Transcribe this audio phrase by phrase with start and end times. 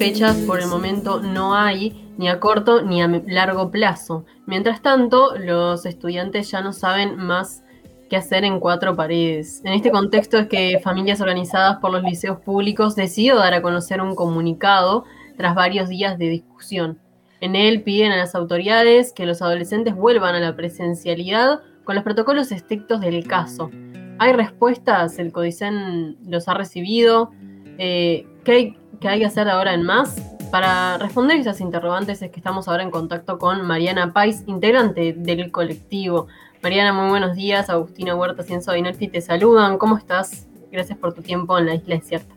[0.00, 4.24] fechas por el momento no hay, ni a corto ni a largo plazo.
[4.46, 7.62] Mientras tanto, los estudiantes ya no saben más
[8.08, 9.60] qué hacer en cuatro paredes.
[9.62, 14.00] En este contexto es que familias organizadas por los liceos públicos decidió dar a conocer
[14.00, 15.04] un comunicado
[15.36, 16.98] tras varios días de discusión.
[17.42, 22.04] En él piden a las autoridades que los adolescentes vuelvan a la presencialidad con los
[22.04, 23.70] protocolos estrictos del caso.
[24.18, 25.18] ¿Hay respuestas?
[25.18, 27.32] ¿El CODICEN los ha recibido?
[27.76, 30.20] Eh, ¿qué, hay, que hacer ahora en más?
[30.50, 35.50] Para responder esas interrogantes es que estamos ahora en contacto con Mariana Pais, integrante del
[35.50, 36.26] colectivo.
[36.62, 37.70] Mariana, muy buenos días.
[37.70, 39.78] Agustina Huerta, Cienzo Inelfi te saludan.
[39.78, 40.46] ¿Cómo estás?
[40.70, 42.34] Gracias por tu tiempo en la Isla Desierta.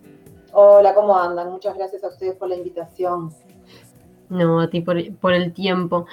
[0.54, 1.49] Hola, ¿cómo andan?
[1.49, 3.32] Muchas gracias a ustedes por la invitación.
[4.30, 6.05] No, a ti por, el tiempo.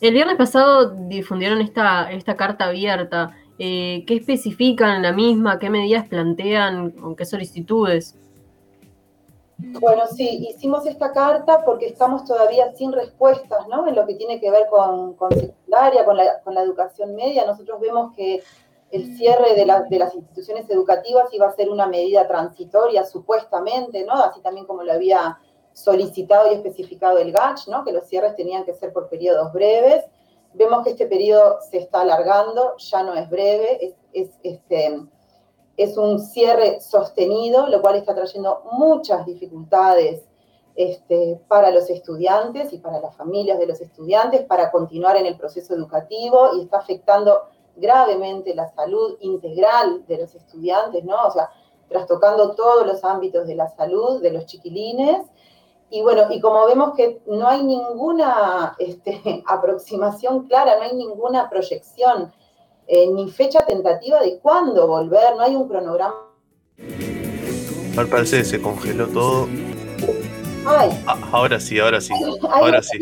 [0.00, 3.36] El viernes pasado difundieron esta, esta carta abierta.
[3.58, 5.58] Eh, ¿Qué especifican en la misma?
[5.58, 6.90] ¿Qué medidas plantean?
[6.90, 8.16] ¿Con qué solicitudes?
[9.58, 13.86] Bueno, sí, hicimos esta carta porque estamos todavía sin respuestas, ¿no?
[13.88, 17.46] En lo que tiene que ver con, con secundaria, con la, con la educación media.
[17.46, 18.42] Nosotros vemos que
[18.90, 24.12] el cierre de, de, las instituciones educativas iba a ser una medida transitoria, supuestamente, ¿no?
[24.12, 25.38] Así también como lo había
[25.76, 27.84] solicitado y especificado el GACH, ¿no?
[27.84, 30.04] que los cierres tenían que ser por periodos breves.
[30.54, 35.02] Vemos que este periodo se está alargando, ya no es breve, es, este,
[35.76, 40.22] es un cierre sostenido, lo cual está trayendo muchas dificultades
[40.74, 45.36] este, para los estudiantes y para las familias de los estudiantes para continuar en el
[45.36, 47.42] proceso educativo y está afectando
[47.76, 51.26] gravemente la salud integral de los estudiantes, ¿no?
[51.26, 51.50] O sea,
[51.88, 55.26] trastocando todos los ámbitos de la salud de los chiquilines
[55.88, 61.48] y bueno, y como vemos que no hay ninguna este, aproximación clara, no hay ninguna
[61.48, 62.32] proyección,
[62.86, 66.14] eh, ni fecha tentativa de cuándo volver, no hay un cronograma.
[67.96, 69.48] Al parecer se congeló todo.
[70.66, 70.90] Ay.
[71.06, 72.12] Ah, ahora sí, ahora sí,
[72.50, 72.98] ahora sí.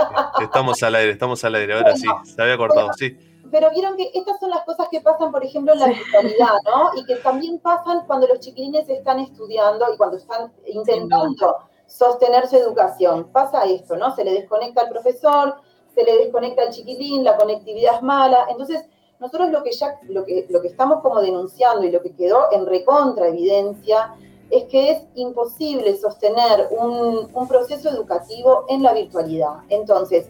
[0.40, 3.16] Estamos al aire, estamos al aire, ahora sí, se había cortado, sí.
[3.50, 6.90] Pero vieron que estas son las cosas que pasan, por ejemplo, en la virtualidad, ¿no?
[7.00, 12.56] Y que también pasan cuando los chiquilines están estudiando y cuando están intentando sostener su
[12.56, 13.30] educación.
[13.32, 14.14] Pasa esto, ¿no?
[14.14, 15.56] Se le desconecta al profesor,
[15.94, 18.46] se le desconecta al chiquitín, la conectividad es mala.
[18.50, 18.84] Entonces,
[19.18, 22.52] nosotros lo que ya, lo que, lo que estamos como denunciando y lo que quedó
[22.52, 24.14] en recontra evidencia
[24.50, 29.54] es que es imposible sostener un, un proceso educativo en la virtualidad.
[29.68, 30.28] Entonces,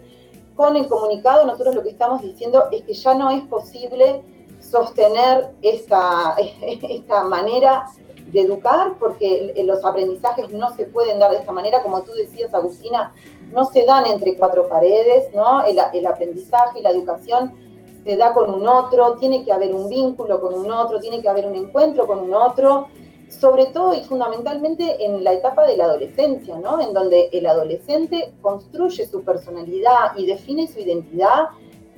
[0.54, 4.22] con el comunicado nosotros lo que estamos diciendo es que ya no es posible
[4.60, 7.86] sostener esta, esta manera
[8.32, 12.52] de educar, porque los aprendizajes no se pueden dar de esta manera, como tú decías,
[12.52, 13.14] Agustina,
[13.52, 15.64] no se dan entre cuatro paredes, ¿no?
[15.64, 17.52] El, el aprendizaje y la educación
[18.06, 21.28] se da con un otro, tiene que haber un vínculo con un otro, tiene que
[21.28, 22.86] haber un encuentro con un otro,
[23.28, 26.80] sobre todo y fundamentalmente en la etapa de la adolescencia, ¿no?
[26.80, 31.48] En donde el adolescente construye su personalidad y define su identidad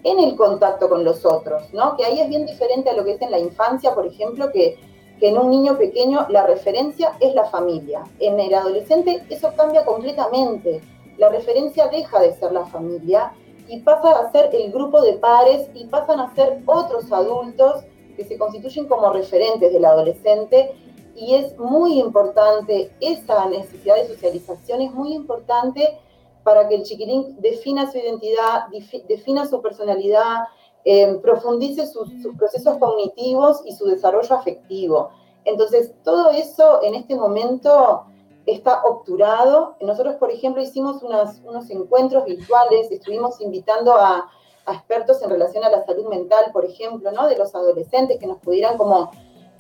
[0.03, 1.95] en el contacto con los otros, ¿no?
[1.99, 4.79] Que ahí es bien diferente a lo que es en la infancia, por ejemplo, que
[5.19, 8.05] que en un niño pequeño la referencia es la familia.
[8.21, 10.81] En el adolescente eso cambia completamente.
[11.17, 13.33] La referencia deja de ser la familia
[13.69, 17.85] y pasa a ser el grupo de pares y pasan a ser otros adultos
[18.17, 20.75] que se constituyen como referentes del adolescente
[21.15, 25.99] y es muy importante, esa necesidad de socialización es muy importante
[26.45, 28.67] para que el chiquilín defina su identidad,
[29.09, 30.45] defina su personalidad,
[30.85, 32.09] eh, profundice sus,
[32.39, 35.11] procesos cognitivos y su desarrollo afectivo.
[35.45, 38.05] Entonces, todo eso en este momento
[38.53, 39.77] está obturado.
[39.81, 44.31] Nosotros, por ejemplo, hicimos unos encuentros virtuales, estuvimos invitando a,
[44.71, 47.27] expertos en relación a la salud mental, por ejemplo, ¿no?
[47.27, 49.11] de los adolescentes que nos pudieran como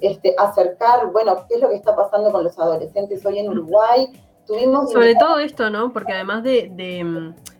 [0.03, 4.13] este, acercar, bueno, qué es lo que está pasando con los adolescentes hoy en Uruguay.
[4.47, 5.95] Tuvimos Sobre todo esto, ¿no?
[5.95, 6.71] Porque además de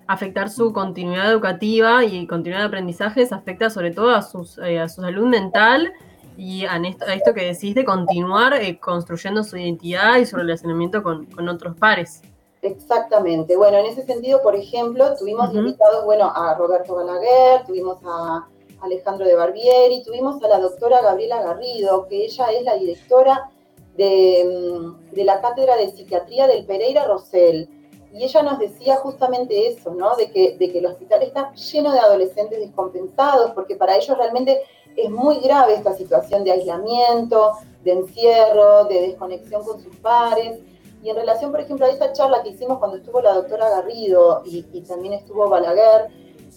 [0.09, 4.89] afectar su continuidad educativa y continuidad de aprendizajes, afecta sobre todo a, sus, eh, a
[4.89, 5.93] su salud mental
[6.39, 11.27] y a esto, que decís de continuar eh, construyendo su identidad y su relacionamiento con,
[11.49, 12.23] otros pares.
[12.63, 13.57] Exactamente.
[13.57, 18.47] Bueno, en ese sentido, por ejemplo, tuvimos invitados, bueno, a Roberto Balaguer, tuvimos a
[18.81, 23.51] Alejandro de Barbieri, tuvimos a la doctora Gabriela Garrido, que ella es la directora
[23.97, 27.69] de, mm, de la Cátedra de Psiquiatría del Pereira Rosell
[28.13, 30.17] y ella nos decía justamente eso, ¿no?
[30.17, 34.63] De que, de que el hospital está lleno de adolescentes descompensados, porque para ellos realmente
[35.05, 37.53] es muy grave esta situación de aislamiento,
[37.85, 40.61] de encierro, de desconexión con sus pares.
[41.03, 44.43] Y en relación, por ejemplo, a esa charla que hicimos cuando estuvo la doctora Garrido
[44.45, 46.09] y, también estuvo Balaguer,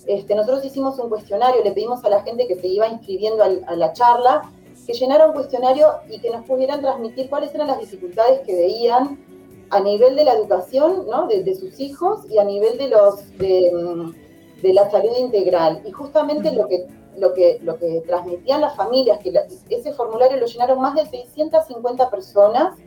[0.07, 3.75] este, nosotros hicimos un cuestionario, le pedimos a la gente que se iba inscribiendo a
[3.75, 4.51] la charla
[4.85, 9.19] que llenara un cuestionario y que nos pudieran transmitir cuáles eran las dificultades que veían
[9.69, 11.27] a nivel de la educación, ¿no?
[11.27, 13.71] De, sus hijos y a nivel de los de,
[14.63, 15.81] la salud integral.
[15.85, 19.33] Y justamente lo que lo que, lo que transmitían las familias, que
[19.69, 22.77] ese formulario lo llenaron más de 650 personas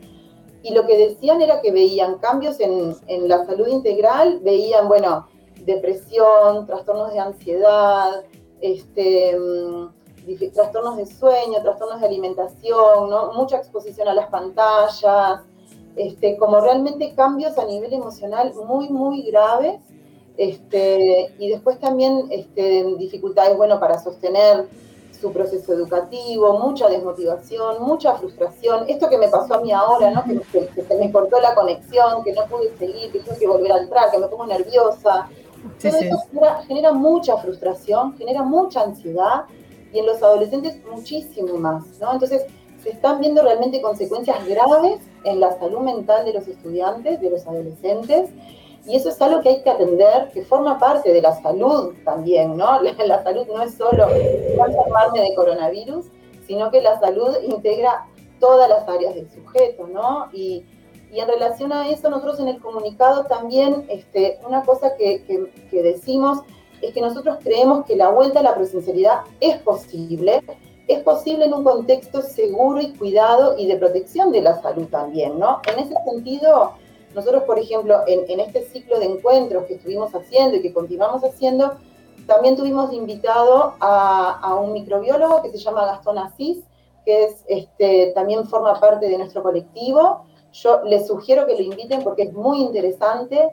[0.63, 5.27] y lo que decían era que veían cambios en, en la salud integral, veían, bueno,
[5.65, 8.25] depresión, trastornos de ansiedad,
[8.61, 9.89] este, mm,
[10.55, 15.43] trastornos de sueño, trastornos de alimentación, mucha exposición a las pantallas,
[15.97, 19.81] este, como realmente cambios a nivel emocional muy, muy graves.
[20.37, 24.67] Este, y después también este, dificultades, bueno, para sostener
[25.25, 28.85] su proceso educativo, mucha desmotivación, mucha frustración.
[28.89, 30.25] Esto que me pasó a mí ahora, ¿no?
[30.25, 33.79] Que, se me cortó la conexión, que no pude seguir, que tuve que volver a
[33.79, 35.29] entrar, que me pongo nerviosa.
[35.81, 36.19] Todo eso
[36.67, 39.45] genera, mucha frustración, genera mucha ansiedad
[39.93, 42.13] y en los adolescentes muchísimo más, ¿no?
[42.13, 42.43] Entonces
[42.83, 47.47] se están viendo realmente consecuencias graves en la salud mental de los estudiantes, de los
[47.47, 48.29] adolescentes,
[48.87, 52.57] y eso es algo que hay que atender, que forma parte de la salud también,
[52.57, 52.81] ¿no?
[53.07, 56.07] La, salud no es solo enfermarme de coronavirus,
[56.47, 58.07] sino que la salud integra
[58.39, 60.29] todas las áreas del sujeto, ¿no?
[60.33, 60.65] Y,
[61.13, 65.23] en relación a eso, nosotros en el comunicado también, este, una cosa que,
[65.71, 66.41] que decimos
[66.83, 70.43] es que nosotros creemos que la vuelta a la presencialidad es posible,
[70.89, 75.39] es posible en un contexto seguro y cuidado y de protección de la salud también,
[75.39, 75.61] ¿no?
[75.73, 76.73] En ese sentido,
[77.15, 81.75] nosotros, por ejemplo, en, este ciclo de encuentros que estuvimos haciendo y que continuamos haciendo,
[82.27, 86.59] también tuvimos invitado a, un microbiólogo que se llama Gastón Asís,
[87.05, 90.25] que es, este, también forma parte de nuestro colectivo.
[90.53, 93.51] Yo les sugiero que lo inviten porque es muy interesante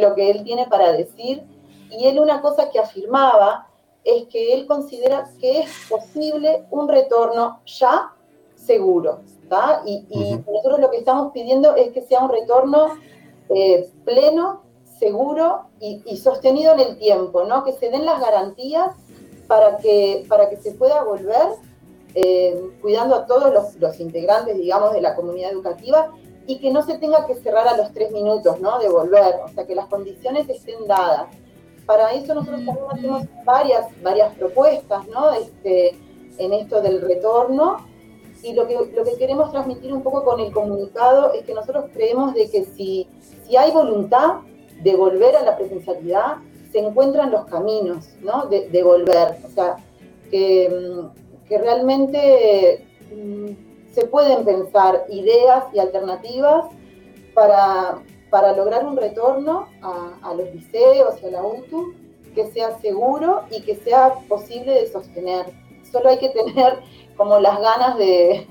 [0.00, 1.44] lo que él tiene para decir.
[1.90, 3.68] Y él una cosa que afirmaba
[4.04, 8.12] es que él considera que es posible un retorno ya
[8.54, 9.20] seguro.
[9.84, 10.06] Y,
[10.46, 12.88] nosotros lo que estamos pidiendo es que sea un retorno
[13.48, 14.62] eh, pleno,
[14.98, 17.64] seguro y, sostenido en el tiempo, ¿no?
[17.64, 18.94] Que se den las garantías
[19.46, 21.54] para que, para que se pueda volver
[22.14, 26.12] eh, cuidando a todos los, integrantes, digamos, de la comunidad educativa
[26.46, 28.78] y que no se tenga que cerrar a los tres minutos, ¿no?
[28.78, 31.28] De volver, o sea, que las condiciones estén dadas.
[31.86, 35.32] Para eso nosotros también hacemos varias, varias propuestas, ¿no?
[35.32, 35.96] Este,
[36.38, 37.89] en esto del retorno
[38.42, 41.86] y lo que, lo que queremos transmitir un poco con el comunicado es que nosotros
[41.92, 43.06] creemos de que si,
[43.46, 44.40] si hay voluntad
[44.82, 46.36] de volver a la presencialidad,
[46.72, 48.46] se encuentran los caminos ¿no?
[48.46, 49.36] de, volver.
[49.44, 49.76] O sea,
[50.30, 56.66] que, mm, que realmente mm, se pueden pensar ideas y alternativas
[57.34, 61.94] para, para lograr un retorno a, a, los liceos y a la UTU
[62.34, 65.46] que sea seguro y que sea posible de sostener.
[65.90, 66.78] Solo hay que tener
[67.20, 68.46] como las ganas de,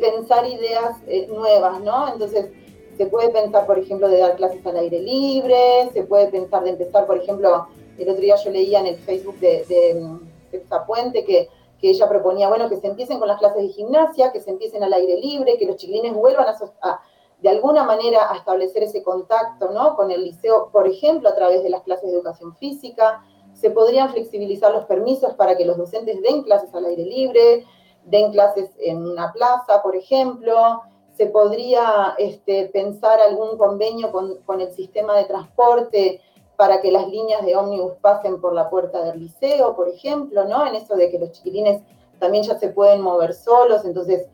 [0.00, 2.12] pensar ideas eh, nuevas, ¿no?
[2.12, 2.50] Entonces,
[2.96, 6.70] se puede pensar, por ejemplo, de dar clases al aire libre, se puede pensar de
[6.70, 11.48] empezar, por ejemplo, el otro día yo leía en el Facebook de, de que,
[11.80, 14.82] que, ella proponía, bueno, que se empiecen con las clases de gimnasia, que se empiecen
[14.82, 17.00] al aire libre, que los chiquilines vuelvan a,
[17.40, 19.94] de alguna manera a establecer ese contacto, ¿no?
[19.94, 24.10] Con el liceo, por ejemplo, a través de las clases de educación física, se podrían
[24.10, 27.64] flexibilizar los permisos para que los docentes den clases al aire libre,
[28.06, 30.82] den clases en una plaza, por ejemplo.
[31.16, 36.20] Se podría este, pensar algún convenio con, el sistema de transporte
[36.56, 40.66] para que las líneas de ómnibus pasen por la puerta del liceo, por ejemplo, ¿no?
[40.66, 41.82] En eso de que los chiquilines
[42.18, 44.26] también ya se pueden mover solos, entonces,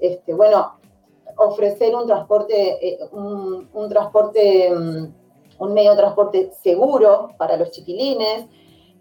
[0.00, 0.74] este, bueno,
[1.36, 5.12] ofrecer un transporte, eh, un, transporte, mm,
[5.60, 8.46] un medio de transporte seguro para los chiquilines,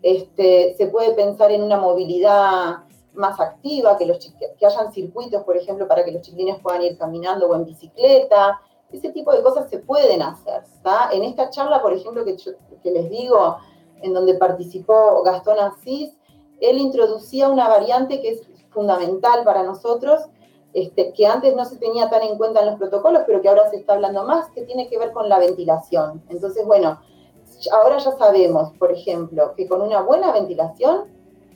[0.04, 2.87] este, se puede pensar en una movilidad
[3.18, 6.98] más activa, que, los, que hayan circuitos, por ejemplo, para que los chiquilines puedan ir
[6.98, 8.62] caminando o en bicicleta.
[8.92, 10.64] Ese tipo de cosas se pueden hacer.
[11.12, 12.38] En esta charla, por ejemplo, que,
[12.82, 13.58] que les digo,
[14.02, 16.14] en donde participó Gastón Asís,
[16.62, 20.22] él introducía una variante que es fundamental para nosotros,
[20.74, 23.70] este, que antes no se tenía tan en cuenta en los protocolos, pero que ahora
[23.70, 26.24] se está hablando más, que tiene que ver con la ventilación.
[26.30, 27.00] Entonces, bueno,
[27.72, 31.06] ahora ya sabemos, por ejemplo, que con una buena ventilación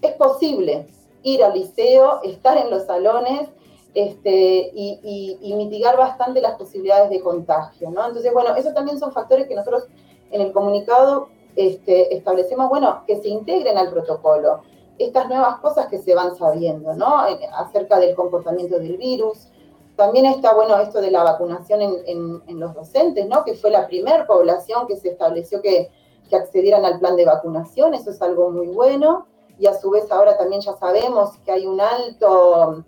[0.01, 0.87] es posible
[1.23, 3.49] ir al liceo, estar en los salones
[3.93, 8.07] este, y, mitigar bastante las posibilidades de contagio, ¿no?
[8.07, 9.87] Entonces, bueno, esos también son factores que nosotros
[10.31, 14.61] en el comunicado este, establecemos, bueno, que se integren al protocolo.
[14.97, 17.27] Estas nuevas cosas que se van sabiendo, ¿no?
[17.27, 19.49] Eh, acerca del comportamiento del virus.
[19.95, 23.43] También está, bueno, esto de la vacunación en, los docentes, ¿no?
[23.43, 25.89] Que fue la primera población que se estableció que
[26.31, 27.93] accedieran al plan de vacunación.
[27.93, 29.27] Eso es algo muy bueno
[29.61, 32.83] y a su vez ahora también ya sabemos que hay un alto,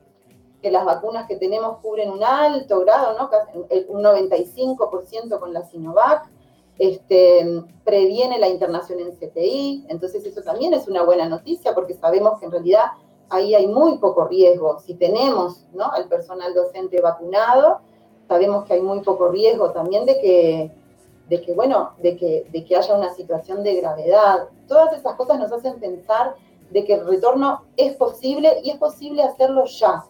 [0.59, 3.29] que las vacunas que tenemos cubren un alto grado, ¿no?
[3.89, 6.27] un 95% con la Sinovac,
[6.79, 12.39] este, previene la internación en CTI, entonces eso también es una buena noticia porque sabemos
[12.39, 12.85] que en realidad
[13.29, 14.79] ahí hay muy poco riesgo.
[14.79, 15.91] Si tenemos ¿no?
[15.91, 17.81] al personal docente vacunado,
[18.27, 20.71] sabemos que hay muy poco riesgo también de que,
[21.29, 24.47] de que bueno, de que, de que haya una situación de gravedad.
[24.67, 26.35] Todas esas cosas nos hacen pensar
[26.73, 30.03] de que el retorno es posible y es posible hacerlo ya.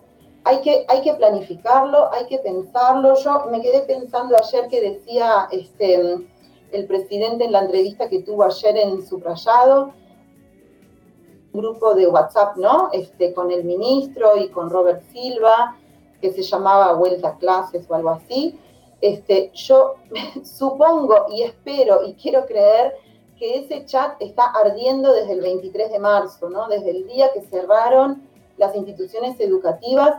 [0.46, 3.16] Hay que, hay que planificarlo, hay que pensarlo.
[3.16, 6.28] Yo me quedé pensando ayer que decía este,
[6.72, 9.94] el presidente en la entrevista que tuvo ayer en Subrayado,
[11.52, 12.90] un grupo de WhatsApp, ¿no?
[12.94, 15.78] Este, con el ministro y con Robert Silva,
[16.22, 18.58] que se llamaba Vuelta a Clases o algo así.
[19.02, 19.96] Este, yo
[20.44, 22.96] supongo y espero y quiero creer
[23.44, 26.70] que ese chat está ardiendo desde el 23 de marzo, ¿no?
[26.70, 28.24] Desde el día que cerraron
[28.56, 30.16] las instituciones educativas,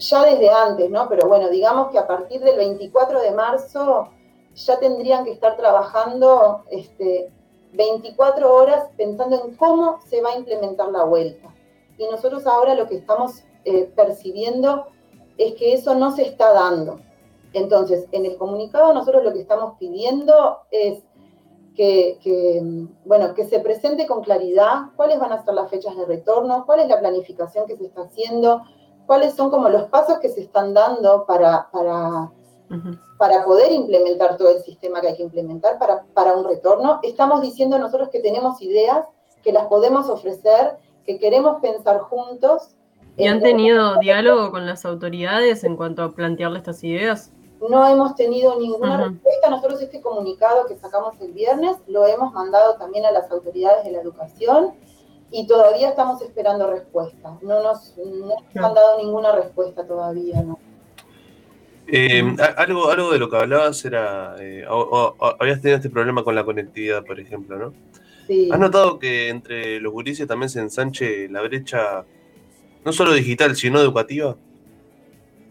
[0.00, 1.08] ya desde antes, ¿no?
[1.08, 4.08] Pero bueno, digamos que a partir del 24 de marzo
[4.56, 7.30] ya tendrían que estar trabajando este,
[7.74, 11.54] 24 horas pensando en cómo se va a implementar la vuelta.
[11.98, 14.86] Y nosotros ahora lo que estamos eh, percibiendo
[15.38, 16.98] es que eso no se está dando.
[17.52, 21.04] Entonces, en el comunicado nosotros lo que estamos pidiendo es
[21.76, 22.62] que,
[23.04, 26.80] bueno, que se presente con claridad cuáles van a ser las fechas de retorno, cuál
[26.80, 28.62] es la planificación que se está haciendo,
[29.06, 32.32] cuáles son como los pasos que se están dando para, para,
[33.18, 36.98] para poder implementar todo el sistema que hay que implementar para, para un retorno.
[37.02, 39.06] Estamos diciendo nosotros que tenemos ideas,
[39.42, 42.74] que las podemos ofrecer, que queremos pensar juntos.
[43.18, 47.32] ¿Y han tenido diálogo con las autoridades en cuanto a plantearle estas ideas?
[47.60, 49.50] No hemos tenido ninguna respuesta.
[49.50, 53.92] Nosotros este comunicado que sacamos el viernes lo hemos mandado también a las autoridades de
[53.92, 54.74] la educación
[55.30, 57.38] y todavía estamos esperando respuesta.
[57.42, 57.94] No nos,
[58.54, 60.42] han dado ninguna respuesta todavía.
[60.42, 60.58] ¿no?
[61.88, 64.64] Eh, algo, algo de lo que hablabas era, eh,
[65.38, 67.72] habías tenido este problema con la conectividad, por ejemplo, ¿no?
[68.26, 68.48] Sí.
[68.52, 72.04] ¿Has notado que entre los gurises también se ensanche la brecha,
[72.84, 74.36] no solo digital, sino educativa?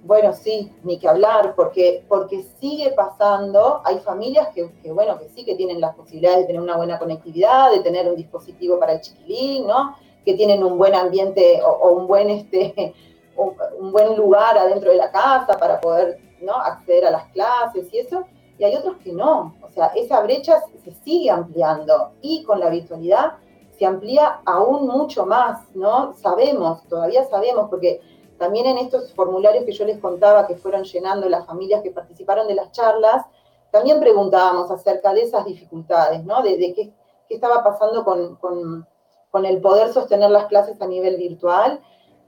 [0.06, 5.44] Bueno, sí, ni que hablar, porque, porque sigue pasando, hay familias que, bueno, que sí
[5.44, 9.02] que tienen las posibilidades de tener una buena conectividad, de tener un dispositivo para el
[9.02, 9.96] chiquilín, ¿no?
[10.24, 12.94] Que tienen un buen ambiente o, un buen este
[13.36, 16.54] un buen lugar adentro de la casa para poder ¿no?
[16.54, 18.26] acceder a las clases y eso,
[18.60, 19.56] y hay otros que no.
[19.64, 23.38] O sea, esa brecha se sigue ampliando y con la virtualidad
[23.78, 26.14] se amplía aún mucho más, ¿no?
[26.14, 28.02] Sabemos, todavía sabemos, porque
[28.38, 32.48] también en estos formularios que yo les contaba que fueron llenando las familias que participaron
[32.48, 33.26] de las charlas,
[33.72, 36.42] también preguntábamos acerca de esas dificultades, ¿no?
[36.42, 36.94] De, qué,
[37.30, 41.82] estaba pasando con, con, el poder sostener las clases a nivel virtual.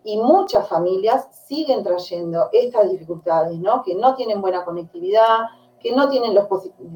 [0.03, 3.83] Y muchas familias siguen trayendo estas dificultades, ¿no?
[3.83, 5.39] Que no tienen buena conectividad,
[5.79, 6.47] que no tienen los,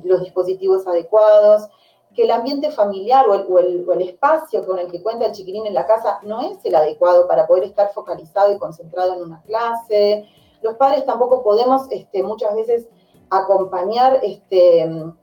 [0.04, 1.70] los dispositivos adecuados,
[2.14, 5.86] que el ambiente familiar o el, espacio con el que cuenta el chiquilín en la
[5.86, 10.28] casa no es el adecuado para poder estar focalizado y concentrado en una clase.
[10.62, 12.88] Los padres tampoco podemos este, muchas veces
[13.30, 15.14] acompañar, este, em,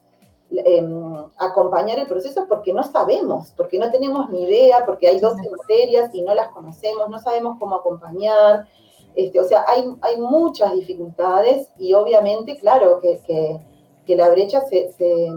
[1.37, 6.15] acompañar el proceso porque no sabemos, porque no tenemos ni idea, porque hay 12 materias
[6.15, 8.67] y no las conocemos, no sabemos cómo acompañar.
[9.15, 13.61] Este, o sea, hay, hay muchas dificultades y obviamente, claro, que,
[14.07, 15.29] la brecha se se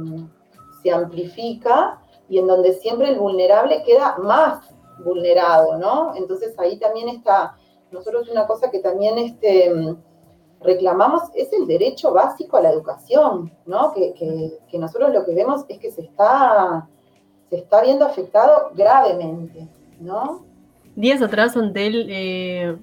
[0.89, 4.73] amplifica y en donde siempre el vulnerable queda más
[5.03, 6.15] vulnerado, ¿no?
[6.15, 7.55] Entonces ahí también está,
[7.91, 9.95] nosotros una cosa que también este,
[10.61, 13.93] reclamamos es el derecho básico a la educación, ¿no?
[13.93, 16.87] Que, nosotros lo que vemos es que se está,
[17.49, 19.67] se está viendo afectado gravemente,
[19.99, 20.45] ¿no?
[20.95, 22.77] Días atrás Antel eh,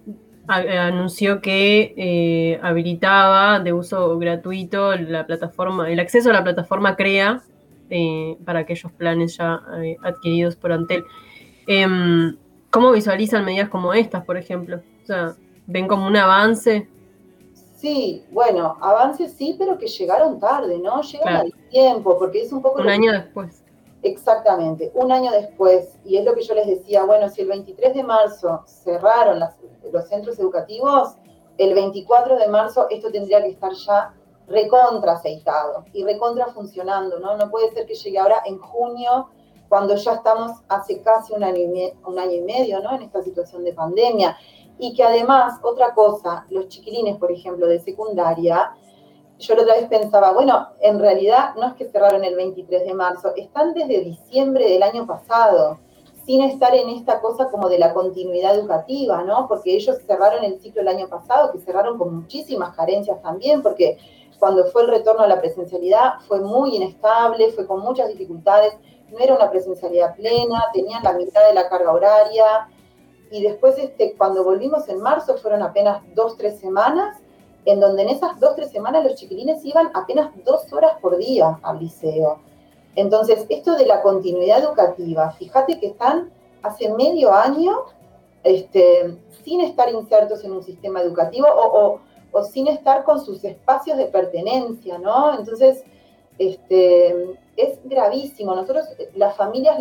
[0.47, 7.43] anunció que eh, habilitaba de uso gratuito la plataforma, el acceso a la plataforma CREA
[7.91, 11.05] eh, para aquellos planes ya eh, adquiridos por Antel.
[11.67, 12.37] Em,
[12.71, 14.81] ¿Cómo visualizan medidas como estas, por ejemplo?
[15.03, 15.35] O sea,
[15.67, 16.89] ¿ven como un avance?
[17.77, 21.01] Sí, bueno, avance sí, pero que llegaron tarde, ¿no?
[21.03, 22.83] Llegan a tiempo, porque es un poco...
[22.83, 23.63] Un año después.
[24.03, 25.97] Exactamente, un año después.
[26.05, 30.09] Y es lo que yo les decía, bueno, si el 23 de marzo cerraron los
[30.09, 31.17] centros educativos,
[31.59, 34.15] el 24 de marzo esto tendría que estar ya
[34.49, 37.37] recontra aceitado y recontra funcionando, ¿no?
[37.37, 39.29] No puede ser que llegue ahora en junio,
[39.69, 42.95] cuando ya estamos hace casi un año y, un año y medio, ¿no?
[42.95, 44.37] En esta situación de pandemia.
[44.79, 48.73] Y que además, otra cosa, los chiquilines, por ejemplo, de secundaria,
[49.39, 52.95] yo la otra vez pensaba, bueno, en realidad no es que cerraron el 23 de
[52.95, 55.79] marzo, están desde diciembre del año pasado.
[56.27, 59.49] sin estar en esta cosa como de la continuidad educativa, ¿no?
[59.49, 63.97] Porque ellos cerraron el ciclo el año pasado, que cerraron con muchísimas carencias también, porque
[64.39, 68.75] cuando fue el retorno a la presencialidad fue muy inestable, fue con muchas dificultades,
[69.11, 72.69] no era una presencialidad plena, tenían la mitad de la carga horaria,
[73.31, 77.17] y después este, cuando volvimos en marzo fueron apenas dos, tres semanas,
[77.65, 81.59] en donde en esas dos, tres semanas los chiquilines iban apenas dos horas por día
[81.63, 82.39] al liceo.
[82.95, 86.31] Entonces, esto de la continuidad educativa, fíjate que están
[86.63, 87.85] hace medio año
[88.43, 92.01] este, sin estar insertos en un sistema educativo o,
[92.53, 95.39] sin estar con sus espacios de pertenencia, ¿no?
[95.39, 95.85] Entonces,
[96.39, 98.55] este, es gravísimo.
[98.55, 99.79] Nosotros, las familias,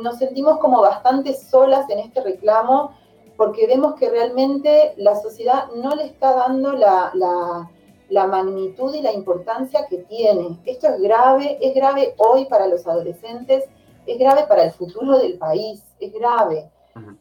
[0.00, 2.92] nos sentimos como bastante solas en este reclamo
[3.36, 7.70] porque vemos que realmente la sociedad no le está dando la
[8.08, 10.58] la magnitud y la importancia que tiene.
[10.64, 13.64] Esto es grave, es grave hoy para los adolescentes,
[14.06, 16.70] es grave para el futuro del país, es grave.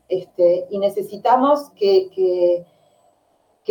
[0.09, 2.65] Este, y necesitamos que, que,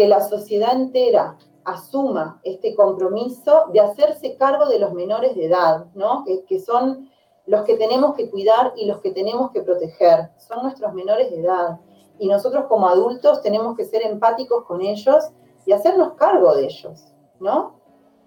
[0.06, 6.24] la sociedad entera asuma este compromiso de hacerse cargo de los menores de edad, ¿no?
[6.24, 7.10] que, que son
[7.46, 11.40] los que tenemos que cuidar y los que tenemos que proteger, son nuestros menores de
[11.40, 11.80] edad.
[12.18, 15.24] Y nosotros como adultos tenemos que ser empáticos con ellos
[15.64, 17.76] y hacernos cargo de ellos, ¿no?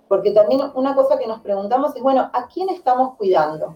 [0.07, 3.75] Porque también una cosa que nos preguntamos es, bueno, ¿a quién estamos cuidando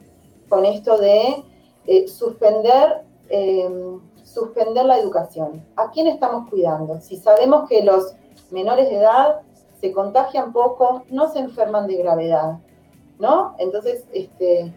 [0.50, 1.44] con esto de
[1.86, 4.00] eh, suspender, em,
[4.34, 5.64] suspender la educación?
[5.76, 7.00] ¿A quién estamos cuidando?
[7.00, 8.16] Si sabemos que los
[8.52, 9.42] menores de edad
[9.80, 12.60] se contagian poco, no se enferman de gravedad,
[13.20, 13.56] ¿no?
[13.60, 14.74] Entonces, este,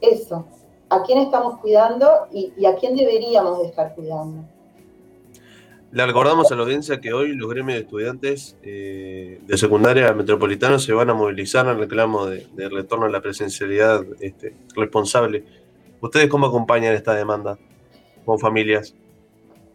[0.00, 0.46] eso,
[0.88, 4.44] ¿a quién estamos cuidando y, a quién deberíamos de estar cuidando?
[5.92, 10.78] Le recordamos a la audiencia que hoy los gremios de estudiantes eh, de secundaria metropolitana
[10.78, 15.44] se van a movilizar en reclamo de, retorno a la presencialidad este, responsable.
[16.00, 17.58] ¿Ustedes cómo acompañan esta demanda
[18.30, 18.94] con familias?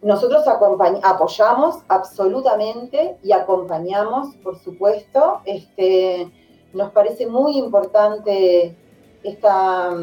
[0.01, 5.41] Nosotros apoyamos absolutamente y acompañamos, por supuesto.
[5.43, 6.31] Este,
[6.71, 8.77] nos parece muy importante
[9.23, 9.93] esta,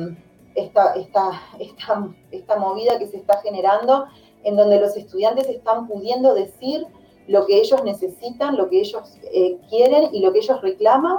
[0.55, 4.05] esta, esta, esta movida que se está generando
[4.45, 6.87] en donde los estudiantes están pudiendo decir
[7.27, 11.19] lo que ellos necesitan, lo que ellos eh, quieren y lo que ellos reclaman,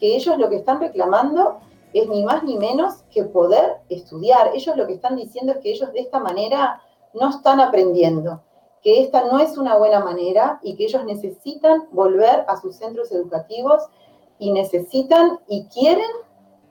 [0.00, 1.60] que ellos lo que están reclamando
[1.92, 4.50] es ni más ni menos que poder estudiar.
[4.54, 6.80] Ellos lo que están diciendo es que ellos de esta manera
[7.14, 8.42] no están aprendiendo,
[8.82, 13.12] que esta no es una buena manera y que ellos necesitan volver a sus centros
[13.12, 13.82] educativos
[14.38, 16.10] y necesitan y quieren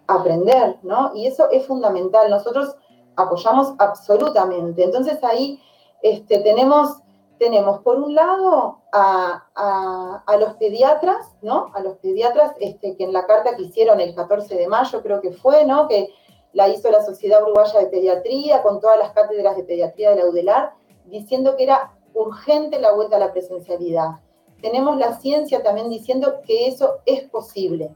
[0.08, 1.12] aprender, ¿no?
[1.16, 2.30] Y eso es fundamental.
[2.30, 2.76] Nosotros
[3.16, 4.84] apoyamos absolutamente.
[4.84, 5.60] Entonces ahí
[6.02, 6.98] este, tenemos,
[7.42, 11.72] tenemos por un lado a, los pediatras, ¿no?
[11.74, 15.22] A los pediatras este, que en la carta que hicieron el 14 de mayo, creo
[15.22, 15.88] que fue, ¿no?
[15.88, 16.10] Que
[16.54, 20.28] la hizo la Sociedad Uruguaya de Pediatría con todas las cátedras de pediatría de la
[20.28, 20.74] UDELAR,
[21.06, 24.20] diciendo que era urgente la vuelta a la presencialidad.
[24.62, 27.90] Tenemos la ciencia también diciendo que eso es posible,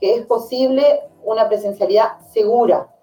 [0.00, 2.94] que es posible una presencialidad segura.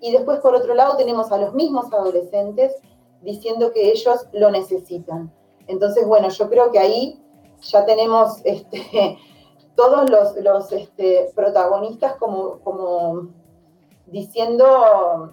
[0.00, 2.76] Y después, por otro lado, tenemos a los mismos adolescentes
[3.20, 5.32] diciendo que ellos lo necesitan.
[5.70, 7.22] Entonces, bueno, yo creo que ahí
[7.62, 9.18] ya tenemos este,
[9.76, 13.28] todos los, este, protagonistas como, como
[14.06, 15.32] diciendo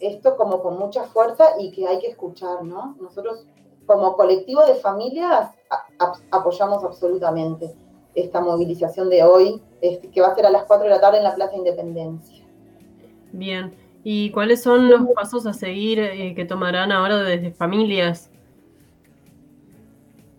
[0.00, 2.96] esto como con mucha fuerza y que hay que escuchar, ¿no?
[3.00, 3.46] Nosotros
[3.86, 5.50] como colectivo de familias
[6.30, 7.74] apoyamos absolutamente
[8.14, 11.18] esta movilización de hoy, este, que va a ser a las 4 de la tarde
[11.18, 12.44] en la Plaza Independencia.
[13.32, 18.30] Bien, ¿Y cuáles son los pasos a seguir eh, que tomarán ahora desde familias?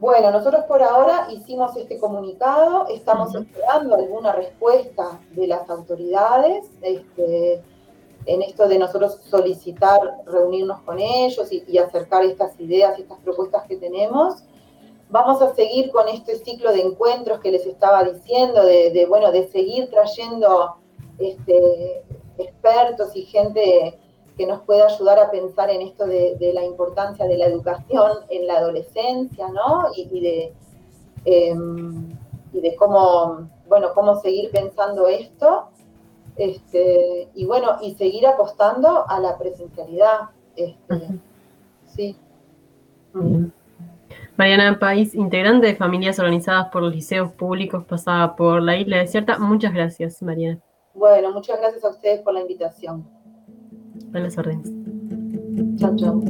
[0.04, 7.64] Bueno, nosotros por ahora hicimos este comunicado, estamos esperando alguna respuesta de las autoridades este,
[8.26, 13.78] en esto de nosotros solicitar reunirnos con ellos y, acercar estas ideas, estas propuestas que
[13.78, 14.44] tenemos.
[15.10, 19.48] Vamos a seguir con este ciclo de encuentros que les estaba diciendo, de, bueno, de
[19.48, 20.76] seguir trayendo
[21.18, 22.04] este,
[22.38, 23.98] expertos y gente
[24.38, 28.48] que nos pueda ayudar a pensar en esto de, la importancia de la educación en
[28.48, 29.90] la adolescencia, ¿no?
[29.96, 30.54] Y, de,
[31.26, 32.10] em,
[32.52, 35.70] y de cómo, bueno, cómo seguir pensando esto.
[36.36, 40.30] Este, y bueno, y seguir apostando a la presencialidad.
[40.56, 41.20] Este,
[41.86, 42.18] sí.
[44.36, 49.38] Mariana País, integrante de familias organizadas por los liceos públicos, pasada por la isla desierta.
[49.38, 50.60] Muchas gracias, Mariana.
[50.96, 53.08] Bueno, muchas gracias a ustedes por la invitación.
[54.14, 54.72] Buenas órdenes.
[55.80, 56.22] Chao, chao.